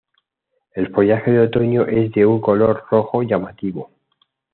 [0.73, 3.91] El follaje de otoño es de un color rojo llamativo.